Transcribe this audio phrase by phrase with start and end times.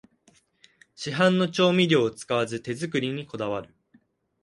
[0.95, 3.71] 市販の調味料を使わず手作りにこだわる